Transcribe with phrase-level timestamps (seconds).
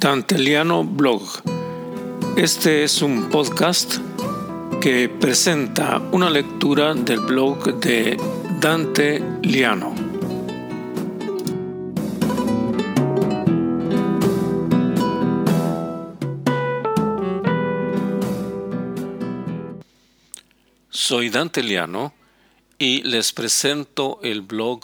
[0.00, 1.20] Danteliano Blog.
[2.34, 3.98] Este es un podcast
[4.80, 8.16] que presenta una lectura del blog de
[8.58, 9.94] Dante Liano.
[20.88, 22.14] Soy Dante Liano
[22.78, 24.80] y les presento el blog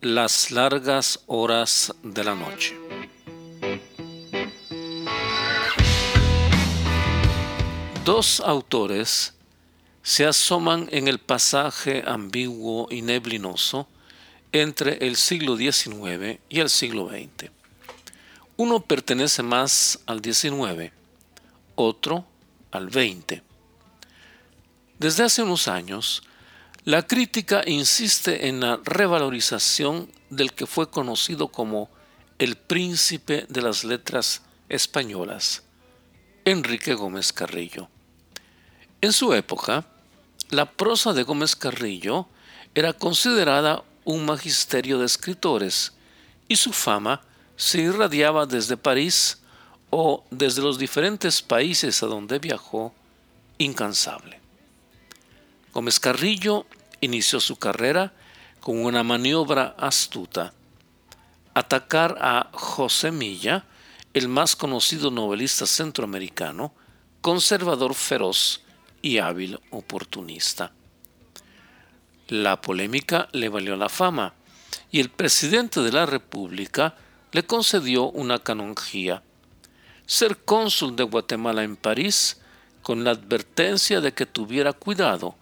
[0.00, 2.76] Las largas horas de la noche.
[8.12, 9.34] Dos autores
[10.02, 13.86] se asoman en el pasaje ambiguo y neblinoso
[14.50, 17.52] entre el siglo XIX y el siglo XX.
[18.56, 20.92] Uno pertenece más al XIX,
[21.76, 22.24] otro
[22.72, 23.42] al XX.
[24.98, 26.24] Desde hace unos años,
[26.82, 31.88] la crítica insiste en la revalorización del que fue conocido como
[32.40, 35.62] el príncipe de las letras españolas,
[36.44, 37.88] Enrique Gómez Carrillo.
[39.02, 39.84] En su época,
[40.50, 42.26] la prosa de Gómez Carrillo
[42.74, 45.92] era considerada un magisterio de escritores
[46.48, 47.22] y su fama
[47.56, 49.38] se irradiaba desde París
[49.88, 52.92] o desde los diferentes países a donde viajó
[53.56, 54.38] incansable.
[55.72, 56.66] Gómez Carrillo
[57.00, 58.12] inició su carrera
[58.60, 60.52] con una maniobra astuta,
[61.54, 63.64] atacar a José Milla,
[64.12, 66.74] el más conocido novelista centroamericano,
[67.22, 68.60] conservador feroz
[69.02, 70.72] y hábil oportunista.
[72.28, 74.34] La polémica le valió la fama
[74.90, 76.94] y el presidente de la República
[77.32, 79.22] le concedió una canonjía,
[80.06, 82.40] ser cónsul de Guatemala en París
[82.82, 85.36] con la advertencia de que tuviera cuidado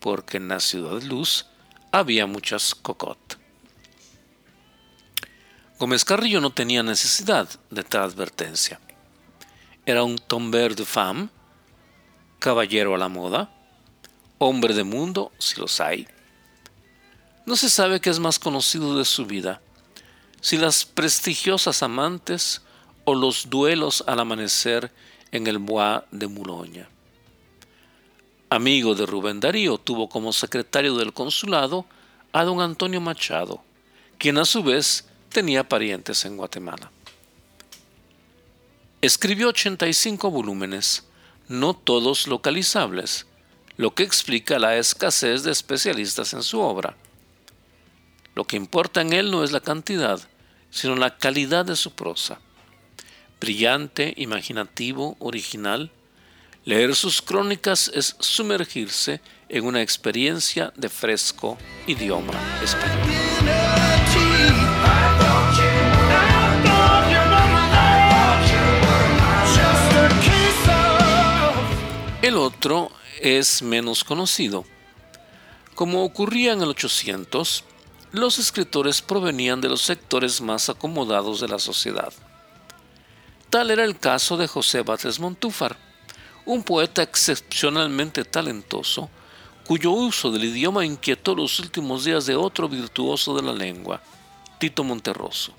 [0.00, 1.46] porque en la ciudad de Luz
[1.92, 3.38] había muchas cocottes.
[5.78, 8.80] Gómez Carrillo no tenía necesidad de tal advertencia.
[9.84, 11.28] Era un tomber de femme,
[12.42, 13.48] caballero a la moda,
[14.38, 16.08] hombre de mundo, si los hay.
[17.46, 19.62] No se sabe qué es más conocido de su vida,
[20.40, 22.62] si las prestigiosas amantes
[23.04, 24.90] o los duelos al amanecer
[25.30, 26.86] en el Bois de Boulogne.
[28.50, 31.86] Amigo de Rubén Darío, tuvo como secretario del consulado
[32.32, 33.62] a don Antonio Machado,
[34.18, 36.90] quien a su vez tenía parientes en Guatemala.
[39.00, 41.04] Escribió 85 volúmenes,
[41.52, 43.26] no todos localizables,
[43.76, 46.96] lo que explica la escasez de especialistas en su obra.
[48.34, 50.20] Lo que importa en él no es la cantidad,
[50.70, 52.40] sino la calidad de su prosa.
[53.40, 55.90] Brillante, imaginativo, original,
[56.64, 62.32] leer sus crónicas es sumergirse en una experiencia de fresco idioma
[62.62, 63.31] español.
[72.22, 74.64] El otro es menos conocido.
[75.74, 77.64] Como ocurría en el 800,
[78.12, 82.12] los escritores provenían de los sectores más acomodados de la sociedad.
[83.50, 85.76] Tal era el caso de José Batres Montúfar,
[86.46, 89.10] un poeta excepcionalmente talentoso,
[89.66, 94.00] cuyo uso del idioma inquietó los últimos días de otro virtuoso de la lengua,
[94.60, 95.54] Tito Monterroso.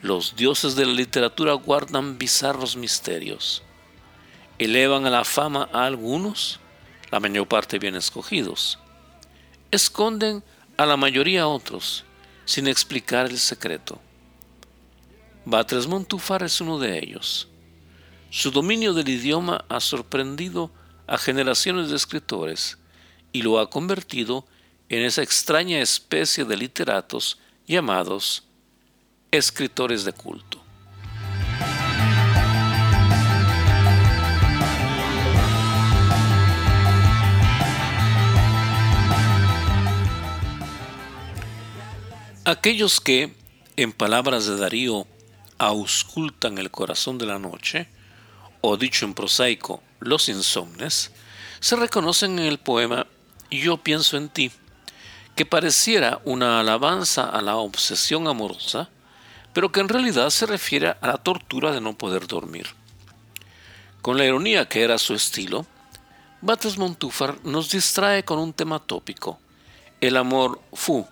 [0.00, 3.62] Los dioses de la literatura guardan bizarros misterios
[4.60, 6.60] elevan a la fama a algunos,
[7.10, 8.78] la mayor parte bien escogidos.
[9.70, 10.44] Esconden
[10.76, 12.04] a la mayoría a otros,
[12.44, 13.98] sin explicar el secreto.
[15.46, 17.48] Batres Montúfar es uno de ellos.
[18.28, 20.70] Su dominio del idioma ha sorprendido
[21.06, 22.76] a generaciones de escritores
[23.32, 24.44] y lo ha convertido
[24.90, 28.44] en esa extraña especie de literatos llamados
[29.30, 30.59] escritores de culto.
[42.50, 43.32] Aquellos que,
[43.76, 45.06] en palabras de Darío,
[45.58, 47.86] auscultan el corazón de la noche,
[48.60, 51.12] o dicho en prosaico, los insomnes,
[51.60, 53.06] se reconocen en el poema
[53.52, 54.50] Yo pienso en ti,
[55.36, 58.88] que pareciera una alabanza a la obsesión amorosa,
[59.52, 62.66] pero que en realidad se refiere a la tortura de no poder dormir.
[64.02, 65.66] Con la ironía que era su estilo,
[66.40, 69.38] Bates Montúfar nos distrae con un tema tópico,
[70.00, 71.06] el amor fu,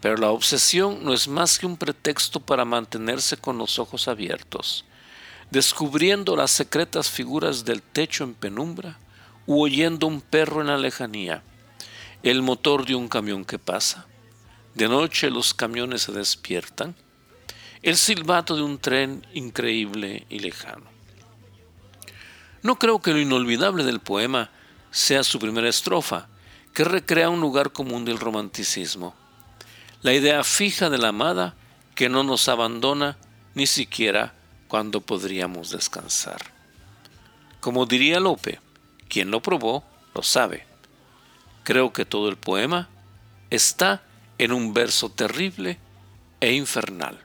[0.00, 4.84] pero la obsesión no es más que un pretexto para mantenerse con los ojos abiertos,
[5.50, 8.98] descubriendo las secretas figuras del techo en penumbra
[9.46, 11.42] u oyendo un perro en la lejanía,
[12.22, 14.06] el motor de un camión que pasa.
[14.74, 16.94] De noche los camiones se despiertan.
[17.82, 20.84] el silbato de un tren increíble y lejano.
[22.62, 24.50] No creo que lo inolvidable del poema
[24.90, 26.28] sea su primera estrofa,
[26.74, 29.14] que recrea un lugar común del romanticismo.
[30.02, 31.54] La idea fija de la amada
[31.94, 33.18] que no nos abandona
[33.54, 34.32] ni siquiera
[34.68, 36.40] cuando podríamos descansar.
[37.60, 38.60] Como diría Lope,
[39.08, 40.64] quien lo probó lo sabe.
[41.64, 42.88] Creo que todo el poema
[43.50, 44.02] está
[44.38, 45.78] en un verso terrible
[46.40, 47.20] e infernal.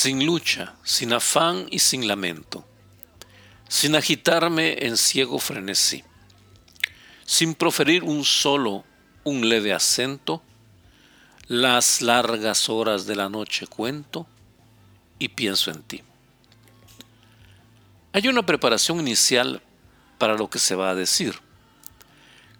[0.00, 2.64] Sin lucha, sin afán y sin lamento,
[3.68, 6.04] sin agitarme en ciego frenesí,
[7.26, 8.84] sin proferir un solo,
[9.24, 10.40] un leve acento,
[11.48, 14.28] las largas horas de la noche cuento
[15.18, 16.00] y pienso en ti.
[18.12, 19.60] Hay una preparación inicial
[20.16, 21.40] para lo que se va a decir.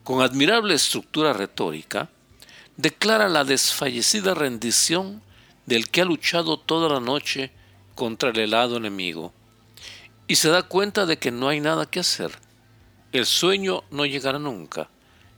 [0.02, 2.10] Con admirable estructura retórica,
[2.76, 5.22] declara la desfallecida rendición
[5.68, 7.52] del que ha luchado toda la noche
[7.94, 9.32] contra el helado enemigo
[10.26, 12.32] y se da cuenta de que no hay nada que hacer.
[13.12, 14.88] El sueño no llegará nunca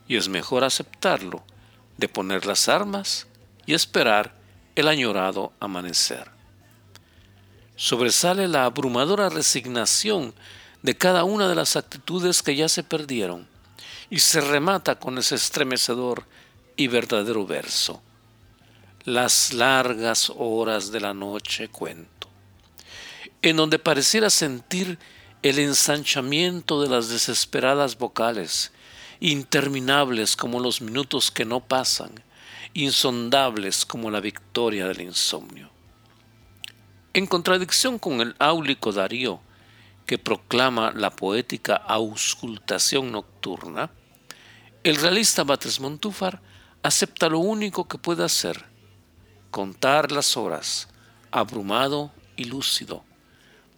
[0.08, 1.44] y es mejor aceptarlo,
[1.96, 3.26] de poner las armas
[3.66, 4.34] y esperar
[4.74, 6.40] el añorado amanecer
[7.80, 10.34] sobresale la abrumadora resignación
[10.82, 13.48] de cada una de las actitudes que ya se perdieron
[14.10, 16.26] y se remata con ese estremecedor
[16.76, 18.02] y verdadero verso.
[19.06, 22.28] Las largas horas de la noche cuento,
[23.40, 24.98] en donde pareciera sentir
[25.42, 28.72] el ensanchamiento de las desesperadas vocales,
[29.18, 32.12] interminables como los minutos que no pasan,
[32.74, 35.70] insondables como la victoria del insomnio.
[37.14, 39.40] En contradicción con el áulico Darío,
[40.04, 43.90] que proclama la poética auscultación nocturna,
[44.84, 46.42] el realista Batres Montúfar
[46.82, 48.69] acepta lo único que puede hacer,
[49.50, 50.88] contar las horas,
[51.30, 53.04] abrumado y lúcido,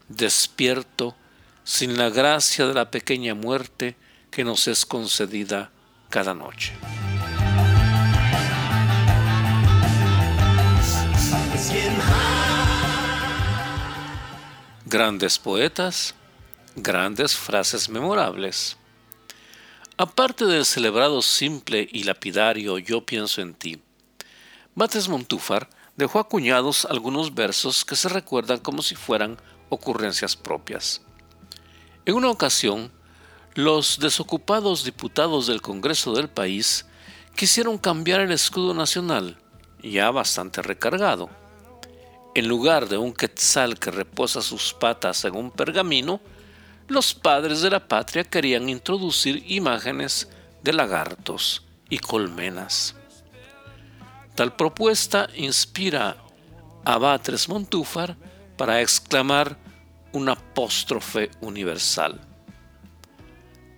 [0.08, 1.16] despierto,
[1.64, 3.96] sin la gracia de la pequeña muerte
[4.30, 5.70] que nos es concedida
[6.10, 6.72] cada noche.
[14.86, 16.14] Grandes poetas,
[16.76, 18.76] grandes frases memorables.
[19.96, 23.80] Aparte del celebrado simple y lapidario Yo pienso en ti,
[24.74, 29.38] Bates Montúfar dejó acuñados algunos versos que se recuerdan como si fueran
[29.68, 31.02] ocurrencias propias.
[32.04, 32.90] En una ocasión,
[33.54, 36.86] los desocupados diputados del Congreso del país
[37.36, 39.38] quisieron cambiar el escudo nacional,
[39.82, 41.28] ya bastante recargado
[42.34, 46.20] en lugar de un quetzal que reposa sus patas en un pergamino,
[46.88, 50.28] los padres de la patria querían introducir imágenes
[50.62, 52.96] de lagartos y colmenas.
[54.34, 56.16] Tal propuesta inspira
[56.84, 58.16] a Batres Montúfar
[58.56, 59.56] para exclamar
[60.12, 62.20] un apóstrofe universal.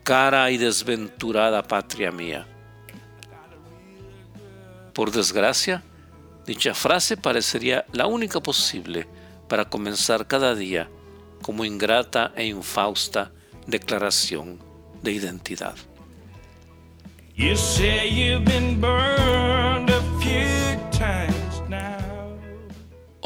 [0.02, 2.46] Cara y desventurada patria mía.
[4.92, 5.82] Por desgracia,
[6.46, 9.06] Dicha frase parecería la única posible
[9.48, 10.88] para comenzar cada día
[11.42, 13.32] como ingrata e infausta
[13.66, 14.58] declaración
[15.02, 15.74] de identidad.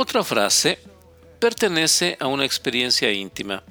[0.00, 0.78] Otra frase
[1.40, 3.64] pertenece a una experiencia íntima,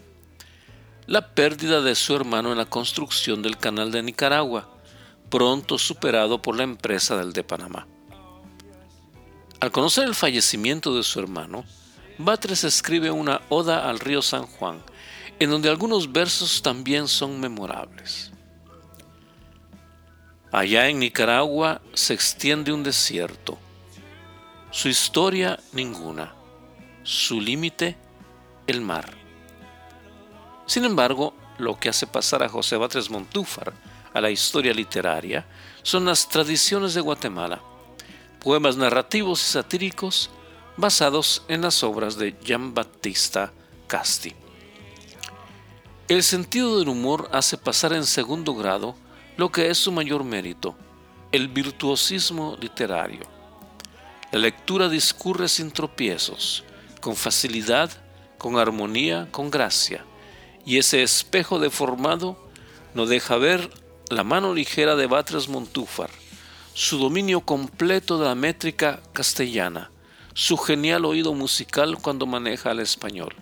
[1.05, 4.69] la pérdida de su hermano en la construcción del canal de Nicaragua,
[5.29, 7.87] pronto superado por la empresa del de Panamá.
[9.61, 11.63] Al conocer el fallecimiento de su hermano,
[12.17, 14.83] Batres escribe una oda al río San Juan,
[15.39, 18.33] en donde algunos versos también son memorables.
[20.51, 23.57] Allá en Nicaragua se extiende un desierto,
[24.71, 26.33] su historia ninguna,
[27.03, 27.97] su límite
[28.67, 29.13] el mar.
[30.65, 33.73] Sin embargo, lo que hace pasar a José Batres Montúfar
[34.13, 35.45] a la historia literaria
[35.83, 37.61] son las tradiciones de Guatemala
[38.47, 40.29] poemas narrativos y satíricos
[40.77, 43.51] basados en las obras de Jean Baptista
[43.87, 44.33] Casti.
[46.07, 48.95] El sentido del humor hace pasar en segundo grado
[49.35, 50.77] lo que es su mayor mérito,
[51.33, 53.36] el virtuosismo literario.
[54.31, 56.65] La lectura discurre sin tropiezos,
[56.99, 57.89] con facilidad,
[58.37, 60.03] con armonía, con gracia,
[60.65, 62.37] y ese espejo deformado
[62.93, 63.69] no deja ver
[64.09, 66.09] la mano ligera de Batres Montúfar,
[66.73, 69.91] su dominio completo de la métrica castellana,
[70.33, 73.33] su genial oído musical cuando maneja el español.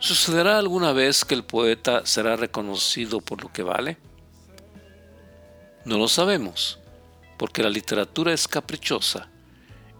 [0.00, 3.98] ¿Sucederá alguna vez que el poeta será reconocido por lo que vale?
[5.84, 6.78] No lo sabemos,
[7.38, 9.28] porque la literatura es caprichosa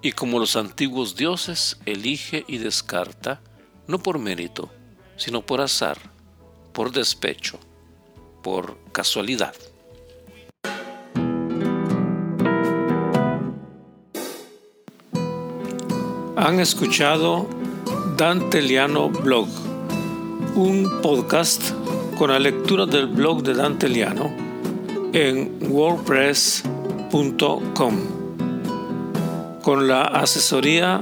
[0.02, 3.40] y como los antiguos dioses elige y descarta,
[3.86, 4.68] no por mérito,
[5.16, 5.98] sino por azar,
[6.72, 7.58] por despecho,
[8.42, 9.54] por casualidad.
[16.36, 17.48] Han escuchado
[18.16, 19.48] Dante Liano Blog,
[20.54, 21.72] un podcast
[22.16, 24.32] con la lectura del blog de Dante Liano
[25.12, 26.77] en wordpress.com
[29.62, 31.00] con la asesoría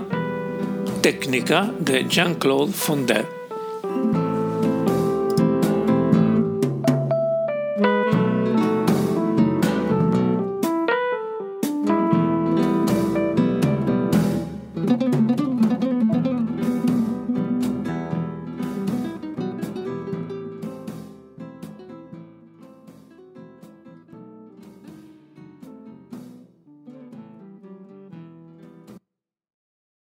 [1.03, 3.36] técnica de Jean-Claude Fondet.